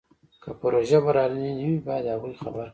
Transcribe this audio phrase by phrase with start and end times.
[0.41, 2.69] که پروژه بریالۍ نه وي باید هغوی خبر کړي.